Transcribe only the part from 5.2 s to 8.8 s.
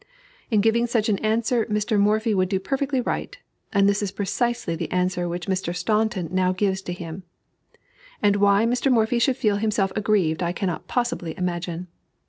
which Mr. Staunton now gives to him. And why